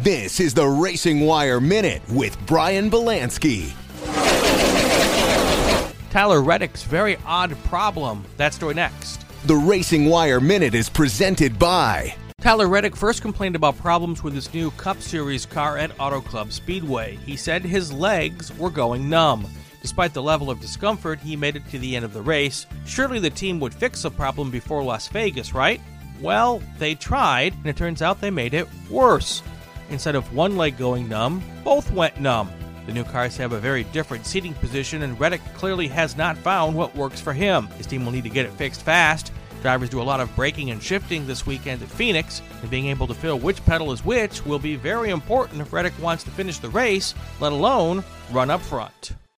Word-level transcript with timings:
This 0.00 0.38
is 0.38 0.54
the 0.54 0.64
Racing 0.64 1.26
Wire 1.26 1.60
Minute 1.60 2.02
with 2.08 2.38
Brian 2.46 2.88
Belansky. 2.88 3.72
Tyler 6.10 6.40
Reddick's 6.40 6.84
very 6.84 7.16
odd 7.26 7.56
problem. 7.64 8.24
That 8.36 8.54
story 8.54 8.74
next. 8.74 9.26
The 9.46 9.56
Racing 9.56 10.06
Wire 10.06 10.38
Minute 10.38 10.76
is 10.76 10.88
presented 10.88 11.58
by 11.58 12.14
Tyler 12.40 12.68
Reddick 12.68 12.94
first 12.94 13.22
complained 13.22 13.56
about 13.56 13.76
problems 13.76 14.22
with 14.22 14.34
his 14.34 14.54
new 14.54 14.70
Cup 14.72 15.02
Series 15.02 15.44
car 15.44 15.76
at 15.76 15.90
Auto 15.98 16.20
Club 16.20 16.52
Speedway. 16.52 17.18
He 17.26 17.34
said 17.34 17.64
his 17.64 17.92
legs 17.92 18.56
were 18.56 18.70
going 18.70 19.10
numb. 19.10 19.48
Despite 19.82 20.14
the 20.14 20.22
level 20.22 20.48
of 20.48 20.60
discomfort, 20.60 21.18
he 21.18 21.34
made 21.34 21.56
it 21.56 21.68
to 21.72 21.78
the 21.80 21.96
end 21.96 22.04
of 22.04 22.12
the 22.12 22.22
race. 22.22 22.66
Surely 22.86 23.18
the 23.18 23.30
team 23.30 23.58
would 23.58 23.74
fix 23.74 24.02
the 24.02 24.12
problem 24.12 24.52
before 24.52 24.84
Las 24.84 25.08
Vegas, 25.08 25.52
right? 25.54 25.80
Well, 26.20 26.62
they 26.78 26.94
tried, 26.94 27.54
and 27.54 27.66
it 27.66 27.76
turns 27.76 28.00
out 28.00 28.20
they 28.20 28.30
made 28.30 28.54
it 28.54 28.68
worse. 28.88 29.42
Instead 29.90 30.14
of 30.14 30.34
one 30.34 30.56
leg 30.56 30.76
going 30.76 31.08
numb, 31.08 31.42
both 31.64 31.90
went 31.92 32.20
numb. 32.20 32.50
The 32.86 32.92
new 32.92 33.04
cars 33.04 33.36
have 33.36 33.52
a 33.52 33.60
very 33.60 33.84
different 33.84 34.24
seating 34.24 34.54
position, 34.54 35.02
and 35.02 35.18
Reddick 35.20 35.42
clearly 35.54 35.88
has 35.88 36.16
not 36.16 36.38
found 36.38 36.74
what 36.74 36.96
works 36.96 37.20
for 37.20 37.32
him. 37.32 37.66
His 37.76 37.86
team 37.86 38.04
will 38.04 38.12
need 38.12 38.24
to 38.24 38.30
get 38.30 38.46
it 38.46 38.52
fixed 38.52 38.82
fast. 38.82 39.32
Drivers 39.62 39.90
do 39.90 40.00
a 40.00 40.02
lot 40.02 40.20
of 40.20 40.34
braking 40.36 40.70
and 40.70 40.82
shifting 40.82 41.26
this 41.26 41.46
weekend 41.46 41.82
at 41.82 41.88
Phoenix, 41.88 42.40
and 42.62 42.70
being 42.70 42.86
able 42.86 43.06
to 43.06 43.14
feel 43.14 43.38
which 43.38 43.64
pedal 43.64 43.92
is 43.92 44.04
which 44.04 44.44
will 44.46 44.58
be 44.58 44.76
very 44.76 45.10
important 45.10 45.60
if 45.60 45.72
Reddick 45.72 46.00
wants 46.00 46.24
to 46.24 46.30
finish 46.30 46.58
the 46.58 46.70
race, 46.70 47.14
let 47.40 47.52
alone 47.52 48.04
run 48.30 48.50
up 48.50 48.60
front. 48.60 49.12